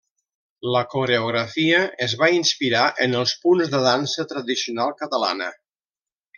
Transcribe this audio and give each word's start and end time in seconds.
La 0.75 0.79
coreografia 0.93 1.81
es 2.07 2.15
va 2.23 2.31
inspirar 2.39 2.87
en 3.07 3.15
els 3.21 3.35
punts 3.45 3.71
de 3.77 3.85
dansa 3.91 4.29
tradicional 4.35 4.99
catalana. 5.05 5.55